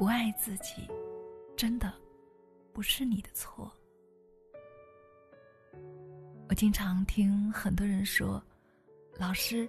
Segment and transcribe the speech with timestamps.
[0.00, 0.88] 不爱自己，
[1.54, 1.92] 真的
[2.72, 3.70] 不是你的错。
[6.48, 8.42] 我经常听很多人说
[9.20, 9.68] ：“老师，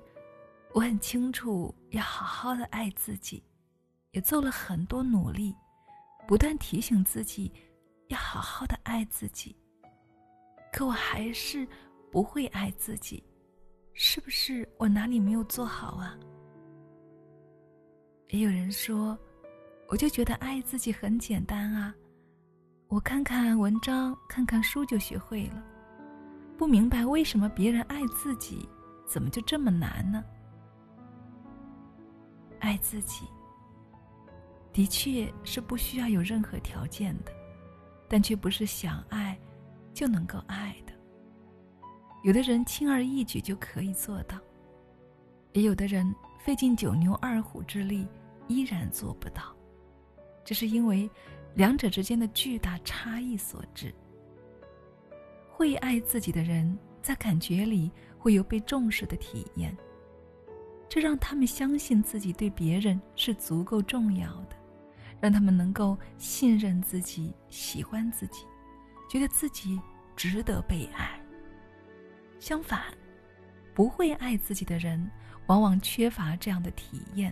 [0.74, 3.44] 我很清楚要好好的爱自己，
[4.12, 5.54] 也做了很多努力，
[6.26, 7.52] 不断提醒自己
[8.08, 9.54] 要好好的爱自己。
[10.72, 11.68] 可我还是
[12.10, 13.22] 不会爱自己，
[13.92, 16.18] 是不是我哪里没有做好啊？”
[18.32, 19.20] 也有人说。
[19.92, 21.94] 我就觉得爱自己很简单啊，
[22.88, 25.62] 我看看文章，看看书就学会了。
[26.58, 28.70] 不明白为什么别人爱自己，
[29.06, 30.24] 怎么就这么难呢？
[32.60, 33.26] 爱自己，
[34.72, 37.32] 的确是不需要有任何条件的，
[38.08, 39.38] 但却不是想爱
[39.94, 40.94] 就能够爱的。
[42.24, 44.38] 有的人轻而易举就可以做到，
[45.52, 48.08] 也有的人费尽九牛二虎之力
[48.48, 49.54] 依然做不到。
[50.44, 51.10] 这是因为
[51.54, 53.94] 两者之间的巨大差异所致。
[55.50, 59.76] 会爱自己的人，在感觉里会有被重视的体验，
[60.90, 64.56] 这让他们相信自己对别人是足够重要的，
[65.20, 68.46] 让他们能够信任自己、喜欢自己，
[69.08, 69.80] 觉得自己
[70.16, 71.20] 值得被爱。
[72.40, 72.82] 相反，
[73.76, 75.10] 不会爱自己的人，
[75.46, 77.32] 往往缺乏这样的体验，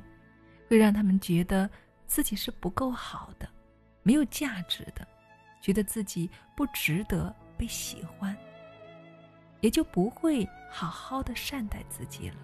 [0.67, 1.67] 会让他们觉得。
[2.09, 3.47] 自己是不够好的，
[4.01, 5.07] 没有价值的，
[5.61, 8.35] 觉得自己不值得被喜欢，
[9.61, 12.35] 也就不会好好的善待自己了。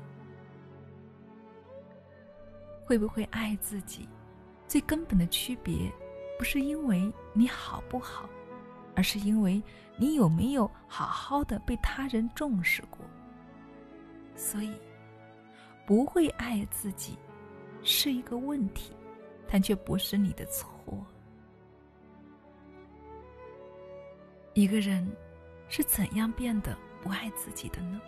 [2.85, 4.07] 会不会爱自己，
[4.67, 5.91] 最根本的区别，
[6.37, 8.29] 不是因为你好不好，
[8.95, 9.59] 而是因为
[9.97, 12.99] 你有没有好好的被他人重视过。
[14.35, 14.71] 所以，
[15.87, 17.17] 不会爱自己，
[17.81, 18.93] 是一个问题。
[19.47, 20.69] 但却不是你的错。
[24.53, 25.05] 一个人
[25.67, 27.99] 是怎样变得不爱自己的呢？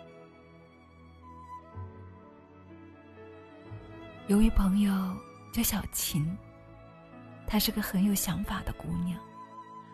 [4.28, 4.92] 有位朋友
[5.52, 6.36] 叫小琴，
[7.46, 9.18] 她是个很有想法的姑娘。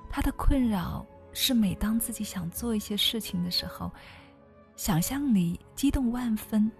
[0.08, 3.90] 她的困扰是，每当自己想做一些事情的时候，
[4.76, 6.70] 想象力激动万分，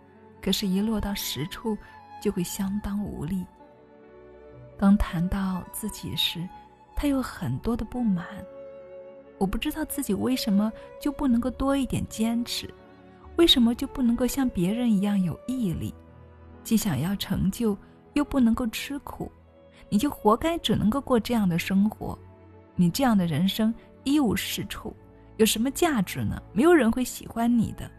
[0.41, 1.77] 可是，一落到实处，
[2.23, 3.45] 就会相当无力。
[4.77, 6.47] 当谈到自己时，
[6.97, 8.27] 他有很多的不满。
[9.39, 12.73] 我不知道自己为什么就不能够多一点坚持，
[13.37, 15.95] 为什么就不能够像别人一样有毅力？
[16.63, 17.77] 既想要成就，
[18.15, 19.31] 又不能够吃苦，
[19.89, 22.19] 你就活该只能够过这样的生活。
[22.77, 24.95] 你这样的人生一无是处，
[25.37, 26.41] 有什么价值呢？
[26.53, 27.91] 没有人会喜欢你的。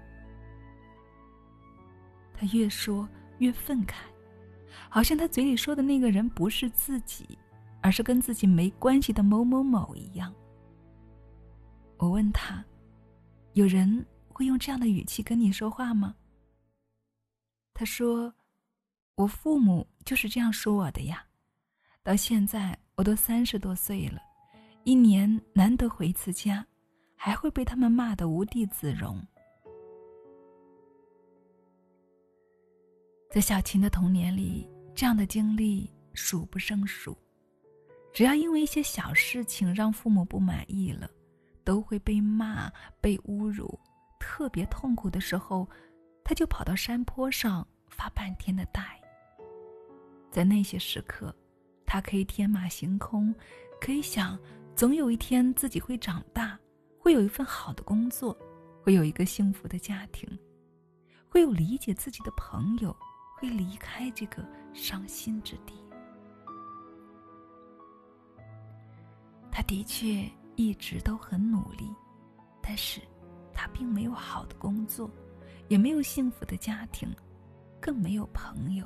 [2.33, 3.95] 他越说越愤慨。
[4.89, 7.37] 好像他嘴里说的那个人不是自己，
[7.81, 10.33] 而是跟自己没关系的某某某一样。
[11.97, 12.63] 我问他
[13.53, 16.15] ：“有人会用这样的语气跟你说话吗？”
[17.73, 18.33] 他说
[19.15, 21.25] ：“我父母就是这样说我的呀。
[22.03, 24.21] 到现在我都三十多岁了，
[24.83, 26.65] 一年难得回一次家，
[27.15, 29.21] 还会被他们骂得无地自容。”
[33.35, 34.65] 在小琴的童年里。
[34.95, 37.17] 这样的经历数不胜数，
[38.13, 41.11] 只要因为一些小事情让父母不满意了，
[41.65, 43.77] 都会被骂、被侮辱。
[44.21, 45.69] 特别痛苦的时候，
[46.23, 48.81] 他就跑到山坡上发半天的呆。
[50.31, 51.35] 在那些时刻，
[51.85, 53.35] 他可以天马行空，
[53.81, 54.39] 可以想，
[54.77, 56.57] 总有一天自己会长大，
[56.97, 58.33] 会有一份好的工作，
[58.81, 60.25] 会有一个幸福的家庭，
[61.27, 62.95] 会有理解自己的朋友。
[63.35, 65.73] 会离开这个伤心之地。
[69.51, 71.93] 他的确一直都很努力，
[72.61, 72.99] 但是，
[73.53, 75.09] 他并没有好的工作，
[75.69, 77.09] 也没有幸福的家庭，
[77.79, 78.85] 更没有朋友。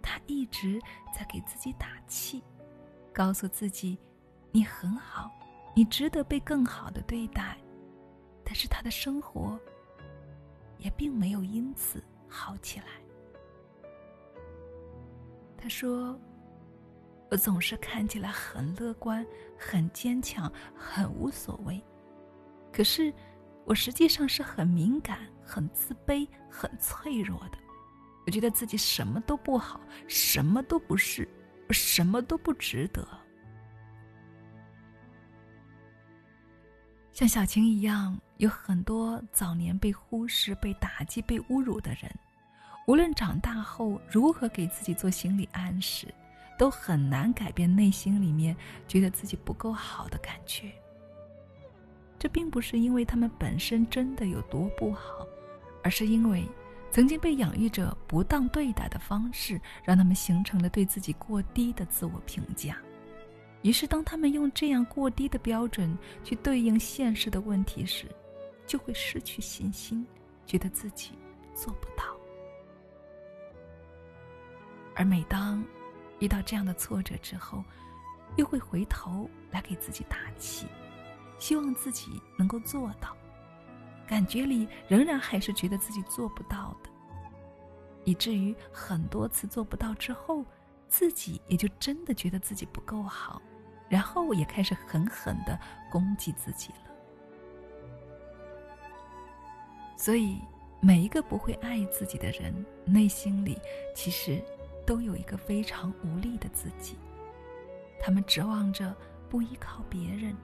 [0.00, 0.80] 他一直
[1.12, 2.42] 在给自己打气，
[3.12, 3.98] 告诉自己
[4.52, 5.30] ：“你很好，
[5.74, 7.56] 你值得被更好的对待。”
[8.44, 9.58] 但是，他的生活
[10.78, 13.01] 也并没有因此好起来。
[15.62, 16.18] 他说
[17.30, 19.24] ：“我总是看起来很乐观、
[19.56, 21.80] 很坚强、很无所谓，
[22.72, 23.14] 可是
[23.64, 27.58] 我实际上是很敏感、很自卑、很脆弱的。
[28.26, 31.28] 我觉得自己什么都不好，什么都不是，
[31.70, 33.06] 什么都不值得。
[37.12, 42.12] 像小晴一样，有很多早年被忽视、被打击、被侮辱的人。”
[42.86, 46.12] 无论长大后如何给自己做心理暗示，
[46.58, 48.56] 都很难改变内心里面
[48.88, 50.70] 觉得自己不够好的感觉。
[52.18, 55.26] 这并不是因为他们本身真的有多不好，
[55.82, 56.44] 而是因为
[56.90, 62.76] 曾经被养育者不当对待的方式，让他们形成了对自己过低的自我评价。
[63.62, 68.06] 于是，当他们用这样过低的标准去对应现实的问题时，
[68.66, 70.04] 就会失去信心，
[70.44, 71.12] 觉得自己
[71.54, 72.11] 做不到。
[74.94, 75.64] 而每当
[76.18, 77.64] 遇到这样的挫折之后，
[78.36, 80.66] 又会回头来给自己打气，
[81.38, 83.16] 希望自己能够做到，
[84.06, 86.90] 感觉里仍然还是觉得自己做不到的，
[88.04, 90.44] 以至于很多次做不到之后，
[90.88, 93.40] 自己也就真的觉得自己不够好，
[93.88, 95.58] 然后也开始狠狠的
[95.90, 96.92] 攻击自己了。
[99.96, 100.40] 所以，
[100.80, 102.54] 每一个不会爱自己的人，
[102.84, 103.58] 内心里
[103.94, 104.42] 其实。
[104.84, 106.96] 都有一个非常无力的自己，
[108.00, 108.94] 他们指望着
[109.28, 110.36] 不依靠别人，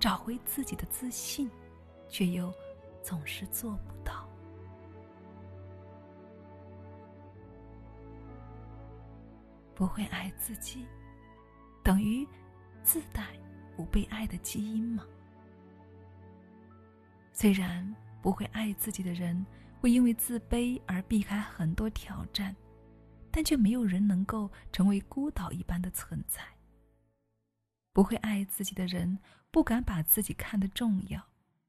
[0.00, 1.50] 找回自己的自信，
[2.08, 2.52] 却又
[3.02, 4.28] 总是做不到。
[9.74, 10.86] 不会爱自己，
[11.82, 12.26] 等于
[12.82, 13.28] 自带
[13.76, 15.04] 不被爱的基因吗？
[17.32, 19.44] 虽然不会爱自己的人
[19.80, 22.54] 会因为自卑而避开很多挑战。
[23.34, 26.40] 但却没有人能够成为孤岛一般的存在。
[27.92, 29.18] 不会爱自己的人，
[29.50, 31.20] 不敢把自己看得重要，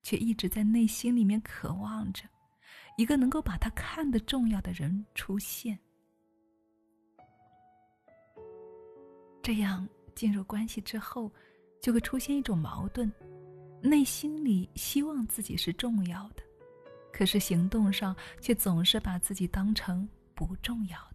[0.03, 2.23] 却一直在内心里面渴望着
[2.97, 5.79] 一个能够把他看得重要的人出现。
[9.41, 11.33] 这样进入关系之后，
[11.81, 13.11] 就会出现一种矛盾：
[13.81, 16.43] 内心里希望自己是重要的，
[17.11, 20.99] 可是行动上却总是把自己当成不重要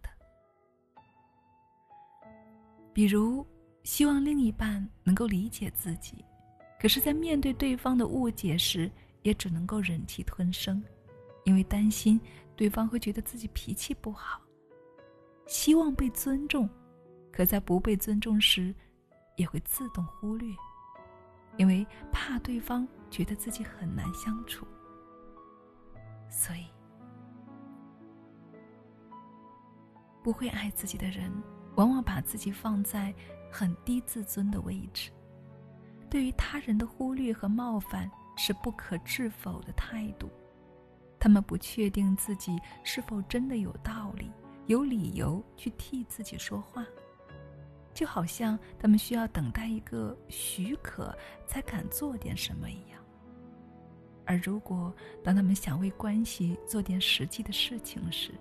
[2.93, 3.45] 比如，
[3.83, 6.23] 希望另一半能够理解自己，
[6.79, 8.91] 可是，在面对对方的误解时，
[9.21, 10.83] 也只能够忍气吞声，
[11.45, 12.19] 因为担心
[12.55, 14.41] 对方会觉得自己脾气不好。
[15.47, 16.69] 希望被尊重，
[17.31, 18.75] 可在不被尊重时，
[19.37, 20.53] 也会自动忽略，
[21.57, 24.67] 因为怕对方觉得自己很难相处。
[26.29, 26.65] 所以，
[30.21, 31.31] 不会爱自己的人。
[31.75, 33.13] 往往把自己放在
[33.49, 35.09] 很低自尊的位置，
[36.09, 40.29] 对于他人的忽略和冒犯是不可置否的态度。
[41.19, 44.31] 他们不确定自己是否真的有道理、
[44.65, 46.83] 有理由去替自己说话，
[47.93, 51.15] 就好像他们需要等待一个许可
[51.45, 52.99] 才敢做点什么一样。
[54.25, 58.33] 而如果当他们想为关系做点实际的事情时，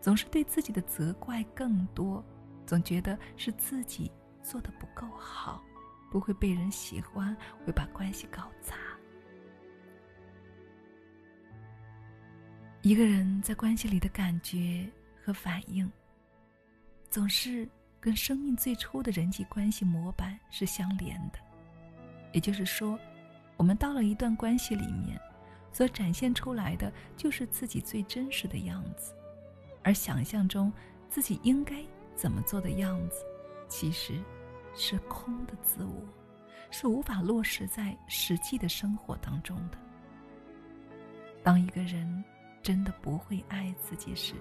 [0.00, 2.24] 总是对自己的责怪更多。
[2.68, 4.12] 总觉得是自己
[4.42, 5.64] 做的不够好，
[6.10, 7.34] 不会被人喜欢，
[7.64, 8.76] 会把关系搞砸。
[12.82, 14.86] 一个人在关系里的感觉
[15.24, 15.90] 和反应，
[17.08, 17.66] 总是
[17.98, 21.38] 跟生命最初的人际关系模板是相连的。
[22.34, 23.00] 也就是说，
[23.56, 25.18] 我们到了一段关系里面，
[25.72, 29.14] 所展现出来的就是自己最真实的样子，
[29.82, 30.70] 而想象中
[31.08, 31.82] 自己应该。
[32.18, 33.24] 怎么做的样子，
[33.68, 34.20] 其实
[34.74, 36.02] 是空的自我，
[36.68, 39.78] 是无法落实在实际的生活当中的。
[41.44, 42.24] 当一个人
[42.60, 44.34] 真的不会爱自己时，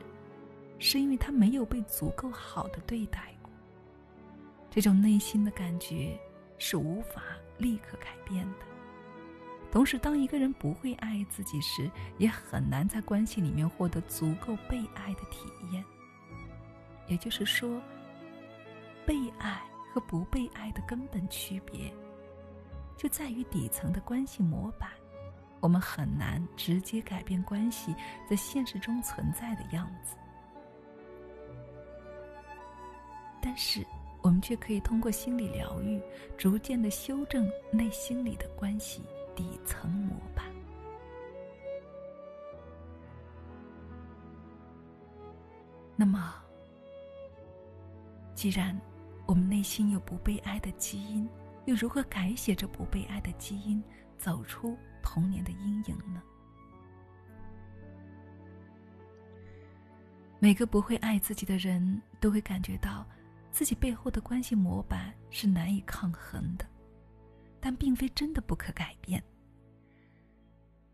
[0.79, 3.51] 是因为他没有被足够好的对待过。
[4.71, 6.19] 这种内心的感觉
[6.57, 7.21] 是无法
[7.59, 8.65] 立刻改变的。
[9.71, 15.85] 同时，当一个人不会爱自己时，也很难在关系里面获得足够被爱的体验。
[17.07, 17.81] 也就是说，
[19.05, 19.61] 被爱
[19.93, 21.91] 和不被爱的根本区别，
[22.97, 24.89] 就在于底层的关系模板。
[25.59, 27.95] 我们很难直接改变关系
[28.29, 30.15] 在现实中存在的样子，
[33.41, 33.83] 但是
[34.21, 35.99] 我们却可以通过心理疗愈，
[36.37, 39.01] 逐渐的修正内心里的关系
[39.35, 40.45] 底层模板。
[45.95, 46.35] 那么。
[48.37, 48.79] 既然
[49.25, 51.27] 我们内心有不被爱的基因，
[51.65, 53.83] 又如何改写这不被爱的基因，
[54.15, 56.21] 走出童年的阴影呢？
[60.37, 63.03] 每个不会爱自己的人都会感觉到，
[63.49, 66.65] 自己背后的关系模板是难以抗衡的，
[67.59, 69.21] 但并非真的不可改变。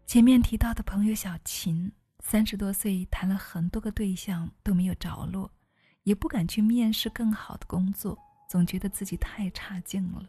[0.05, 5.51] 前面提到的朋友小琴，三十多岁谈了很多个对象都没有着落。
[6.03, 8.17] 也不敢去面试更好的工作，
[8.49, 10.27] 总觉得自己太差劲了。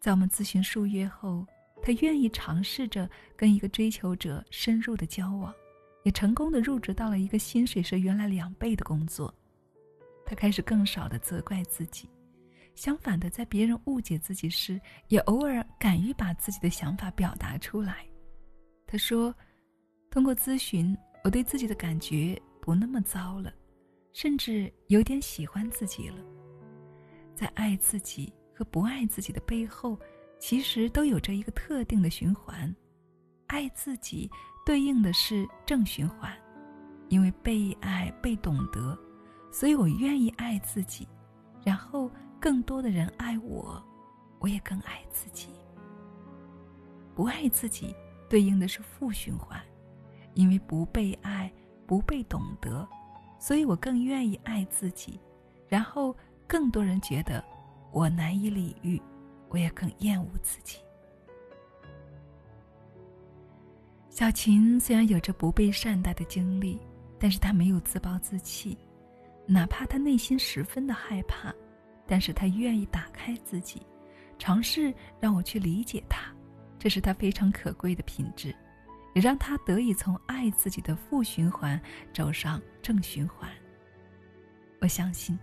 [0.00, 1.46] 在我们咨询数月后，
[1.82, 5.52] 他愿意尝试着跟一个追求者深入的交往，
[6.04, 9.34] 也成功的入职到了一个薪水是原来两倍的工作。
[10.26, 12.08] 他开始更少的责怪自己，
[12.74, 18.06] 相反的，在别人误解自己时，也偶尔敢于把自己的想法表达出来。
[18.86, 19.34] 他说
[20.10, 23.52] ：“通过咨询，我对自己的感觉不那么糟了，
[24.14, 26.16] 甚至有点喜欢自己了。
[27.34, 29.98] 在爱自己和不爱自己的背后，
[30.38, 32.74] 其实都有着一个特定的循环。
[33.48, 34.30] 爱自己
[34.64, 36.32] 对应的是正循环，
[37.10, 38.98] 因为被爱、被懂得，
[39.52, 41.06] 所以我愿意爱自己，
[41.62, 43.84] 然后更多的人爱我，
[44.38, 45.50] 我也更爱自己。
[47.14, 47.94] 不爱自己。”
[48.26, 49.62] 对应的是负循环，
[50.32, 51.52] 因为不被爱、
[51.86, 52.88] 不被懂得，
[53.44, 55.20] 所以我更愿意爱自己，
[55.68, 57.44] 然后更多人觉得
[57.92, 58.98] 我难以理喻，
[59.50, 60.78] 我也更厌恶自己。
[64.08, 66.80] 小琴虽然有着不被善待的经历，
[67.18, 68.78] 但是她没有自暴自弃，
[69.44, 71.54] 哪怕她内心十分的害怕，
[72.06, 73.82] 但是她愿意打开自己，
[74.38, 76.34] 尝试让我去理解她。
[76.78, 78.56] 这是她非常可贵的品质，
[79.14, 81.80] 也让他得以从爱自己的负循环
[82.12, 83.50] 走上正循环。
[84.80, 85.38] 我相信，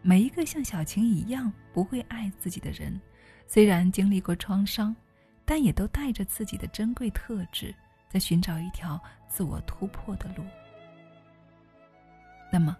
[0.00, 2.98] 每一个像小晴一样不会爱自己的人，
[3.46, 4.96] 虽然经历过创伤，
[5.44, 7.74] 但也都带着自己的珍贵特质，
[8.08, 8.98] 在寻找一条
[9.28, 10.44] 自我突破的路。
[12.50, 12.74] 那么，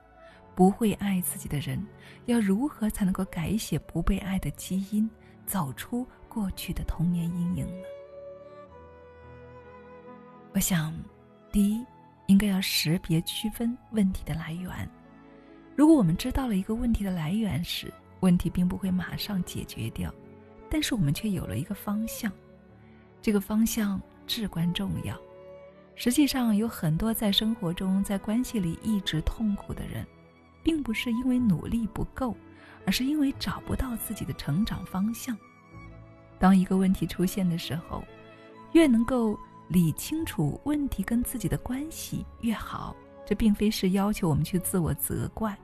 [0.55, 1.85] 不会爱自己的人，
[2.25, 5.11] 要如何才能够改写不被爱的基因，
[5.45, 7.87] 走出过去的童年阴影呢？
[10.55, 10.93] 我想，
[11.53, 11.85] 第一，
[12.27, 14.73] 应该要识别区分问题的来源。
[15.77, 20.13] 如果我们知道了一个问题的来源时，问题并不会马上解决掉，
[20.71, 22.33] 但是我们却有了一个方向，
[23.21, 25.17] 这个方向至关重要。
[25.95, 30.05] 实际上，有很多在生活中、在关系里一直痛苦的人，
[30.65, 32.35] 并不是因为努力不够，
[32.87, 35.37] 而是因为找不到自己的成长方向。
[36.39, 38.03] 当一个问题出现的时候，
[38.73, 39.39] 越能够。
[39.69, 42.97] 理清楚问题跟自己的关系越好，
[43.27, 45.57] 这并非是要求我们去自我责怪，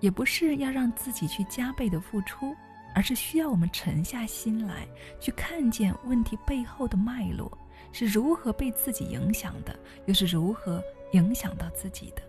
[0.00, 2.54] 也不是要让自己去加倍的付出，
[2.94, 4.86] 而是需要我们沉下心来，
[5.20, 7.50] 去看见问题背后的脉络
[7.90, 12.22] 是如何被自己影响的，又是如何影响到自己的。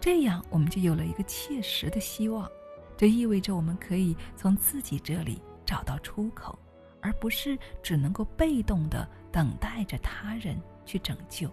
[0.00, 2.50] 这样，我们就有了一个切实的希望，
[2.96, 6.58] 这意味着我们可以从自己这里找到出口。
[7.02, 11.50] 而不是只能够被动的等待着他人去拯救。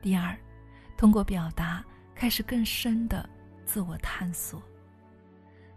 [0.00, 0.38] 第二，
[0.96, 1.84] 通过表达
[2.14, 3.28] 开始更深的
[3.64, 4.62] 自我探索。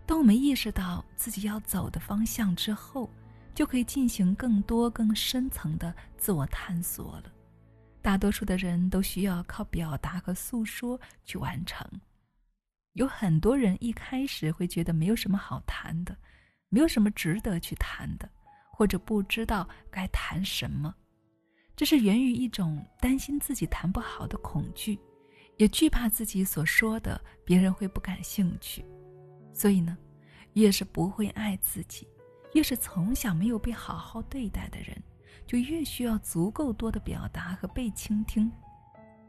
[0.06, 3.10] 当我们意识到自己要走的方向之后，
[3.54, 7.32] 就可以进行更多更深层的自我探索了。
[8.02, 11.88] 大多数的人都需要靠表达和诉说去完成。
[12.94, 16.16] 有很多人一开始会觉得没有什么好谈的，
[16.72, 18.28] 没有什么值得去谈的，
[18.72, 20.96] 或者不知道该谈什么，
[21.76, 24.98] 这是源于一种担心自己谈不好的恐惧，
[25.58, 28.86] 也惧怕自己所说的别人会不感兴趣。
[29.54, 29.98] 所以呢，
[30.54, 32.08] 越是不会爱自己，
[32.54, 34.96] 越是从小没有被好好对待的人，
[35.46, 38.50] 就越需要足够多的表达和被倾听，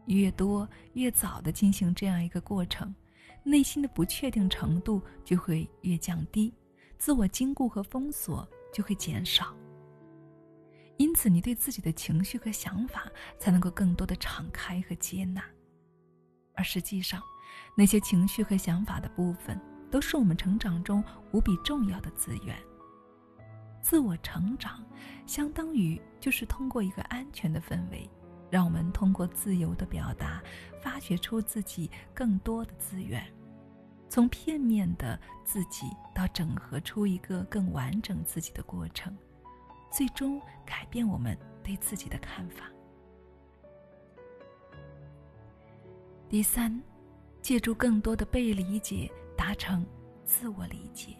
[0.06, 2.94] 越多越早的进行这样一个过程。
[3.42, 6.54] 内心的不确定程度就会越降低，
[7.02, 9.52] 自我禁锢和封锁就会减少。
[10.98, 15.42] 因此，你对自己的情绪和想法才能够更多的敞开和接纳。
[16.54, 17.20] 而实际上，
[17.76, 22.56] 那些情绪和想法的部分，都是我们成长中无比重要的资源。
[23.80, 24.80] 自我成长，
[25.26, 28.08] 相当于就是通过一个安全的氛围。
[28.48, 30.40] 让我们通过自由的表达，
[30.80, 33.26] 发掘出自己更多的资源，
[34.12, 39.16] 从片面的自己到整合出一个更完整自己的过程，
[39.90, 42.70] 最终改变我们对自己的看法。
[46.28, 46.78] 第三，
[47.40, 49.82] 借助更多的被理解，达成
[50.26, 51.16] 自我理解。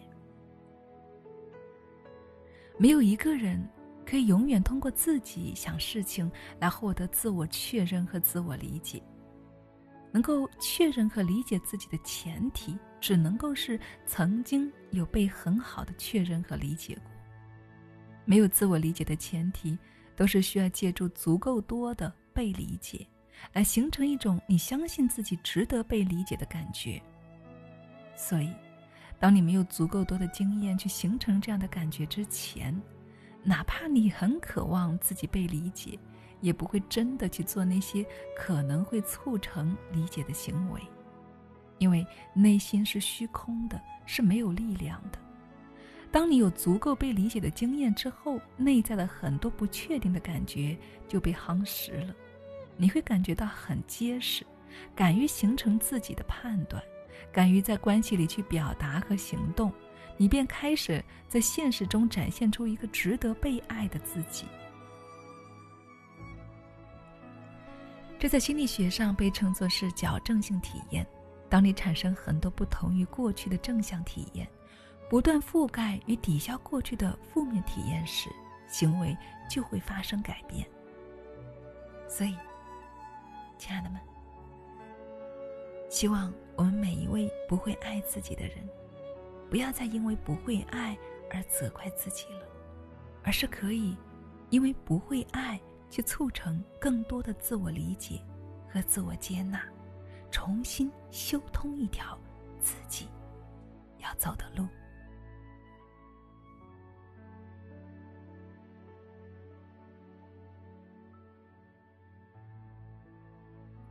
[2.77, 3.67] 没有一个人。
[4.05, 9.01] 可以永远通过自己想事情来获得自我确认和自我理解。
[10.13, 17.11] 能够确认和理解自己的前提，只能够是曾经有被很好的确认和理解过。
[18.23, 19.77] 没有自我理解的前提，
[20.15, 23.05] 都是需要借助足够多的被理解，
[23.53, 27.01] 来形成一种你相信自己值得被理解的感觉。
[28.15, 28.53] 所以，
[29.19, 32.79] 当你没有足够多的经验去形成这样的感觉之前，
[33.41, 35.97] 哪怕你很渴望自己被理解，
[36.43, 40.81] 也不会真的去做那些可能会促成理解的行为，
[41.77, 45.17] 因为内心是虚空的，是没有力量的。
[46.11, 52.13] 当你有足够被理解的经验之后，内在的很多不确定的感觉就被夯实了，
[52.75, 54.45] 你会感觉到很结实，
[54.93, 56.83] 敢于形成自己的判断，
[57.31, 59.71] 敢于在关系里去表达和行动，
[60.17, 64.45] 你便开始在现实中展现出一个值得被爱的自己。
[68.23, 71.05] 这在心理学上被称作是矫正性体验。
[71.49, 74.47] 当你产生很多不同于过去的正向体验。
[75.09, 78.29] 不断覆盖与抵消过去的负面体验时，
[78.65, 79.15] 行为
[79.49, 80.65] 就会发生改变。
[82.07, 82.33] 所以，
[83.57, 83.99] 亲爱的们，
[85.89, 88.57] 希望我们每一位不会爱自己的人，
[89.49, 90.97] 不要再因为不会爱
[91.29, 92.47] 而责怪自己了，
[93.21, 93.97] 而是可以
[94.49, 95.59] 因为不会爱
[95.93, 98.19] 去促成更多的自我理解
[98.67, 99.63] 和自我接纳，
[100.31, 102.19] 重新修通一条
[102.59, 103.07] 自己
[103.99, 104.67] 要走的路。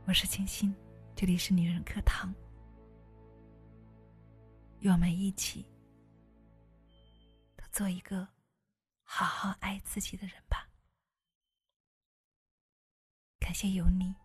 [0.05, 0.75] 我是清新，
[1.15, 2.35] 这里是女人课堂。
[4.81, 5.65] 与我们一起
[7.55, 8.27] 都做一个
[9.03, 10.35] 好好爱自己的人。
[13.43, 14.15] 感谢有你，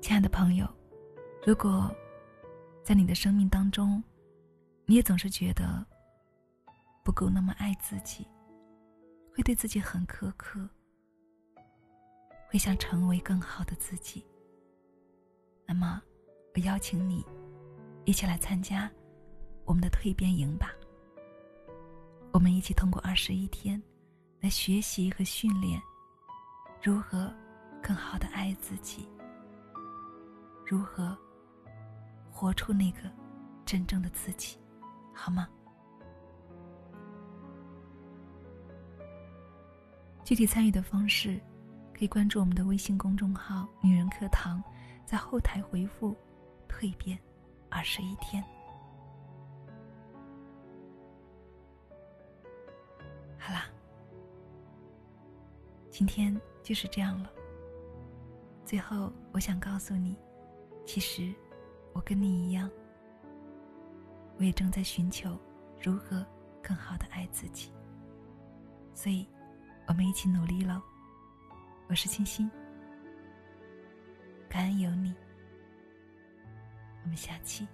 [0.00, 0.68] 亲爱的朋友，
[1.46, 1.88] 如果。
[2.82, 4.02] 在你的生命当中，
[4.86, 5.84] 你也总是觉得
[7.04, 8.26] 不够那么爱自己，
[9.30, 10.66] 会对自己很苛刻，
[12.48, 14.24] 会想成为更好的自己。
[15.70, 16.02] 那么，
[16.54, 17.22] 我邀请你
[18.06, 18.90] 一起来参加
[19.66, 20.72] 我们的蜕变营吧。
[22.32, 23.80] 我们一起通过二十一天
[24.40, 25.78] 来学习和训练
[26.82, 27.30] 如何
[27.82, 29.06] 更好的爱自己，
[30.66, 31.16] 如何。
[32.30, 33.00] 活出那个
[33.66, 34.56] 真正的自己，
[35.12, 35.48] 好吗？
[40.22, 41.40] 具体参与的方式，
[41.92, 44.62] 可以关注我们的微信公众号“女人课堂”，
[45.08, 46.14] 在后台回复
[46.68, 47.18] “蜕变
[47.70, 48.44] 二十一天”。
[53.38, 53.64] 好啦，
[55.88, 57.30] 今天就是这样了。
[58.66, 60.14] 最后，我想告诉你，
[60.84, 61.32] 其实。
[61.94, 62.70] 我跟你一样，
[64.36, 65.36] 我也正在寻求
[65.82, 66.24] 如何
[66.62, 67.72] 更好的爱自己，
[68.94, 69.26] 所以，
[69.88, 70.80] 我们一起努力喽。
[71.88, 72.48] 我是清新，
[74.48, 75.14] 感恩有你，
[77.02, 77.66] 我们下期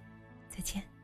[0.49, 0.94] 再见。